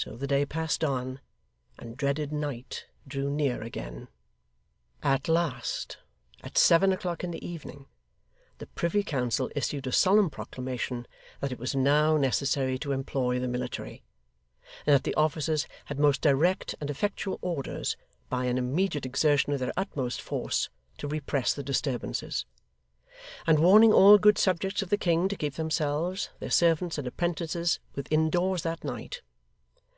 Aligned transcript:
So 0.00 0.16
the 0.16 0.26
day 0.26 0.46
passed 0.46 0.82
on, 0.82 1.20
and 1.78 1.94
dreaded 1.94 2.32
night 2.32 2.86
drew 3.06 3.28
near 3.28 3.60
again. 3.62 4.08
At 5.02 5.28
last, 5.28 5.98
at 6.42 6.56
seven 6.56 6.90
o'clock 6.90 7.22
in 7.22 7.32
the 7.32 7.46
evening, 7.46 7.84
the 8.56 8.66
Privy 8.68 9.02
Council 9.02 9.50
issued 9.54 9.86
a 9.86 9.92
solemn 9.92 10.30
proclamation 10.30 11.06
that 11.40 11.52
it 11.52 11.58
was 11.58 11.74
now 11.76 12.16
necessary 12.16 12.78
to 12.78 12.92
employ 12.92 13.38
the 13.38 13.46
military, 13.46 14.02
and 14.86 14.94
that 14.94 15.04
the 15.04 15.12
officers 15.16 15.66
had 15.84 15.98
most 15.98 16.22
direct 16.22 16.74
and 16.80 16.88
effectual 16.88 17.38
orders, 17.42 17.98
by 18.30 18.46
an 18.46 18.56
immediate 18.56 19.04
exertion 19.04 19.52
of 19.52 19.60
their 19.60 19.74
utmost 19.76 20.22
force, 20.22 20.70
to 20.96 21.08
repress 21.08 21.52
the 21.52 21.62
disturbances; 21.62 22.46
and 23.46 23.58
warning 23.58 23.92
all 23.92 24.16
good 24.16 24.38
subjects 24.38 24.80
of 24.80 24.88
the 24.88 24.96
King 24.96 25.28
to 25.28 25.36
keep 25.36 25.56
themselves, 25.56 26.30
their 26.38 26.48
servants, 26.50 26.96
and 26.96 27.06
apprentices, 27.06 27.80
within 27.94 28.30
doors 28.30 28.62
that 28.62 28.82
night. 28.82 29.20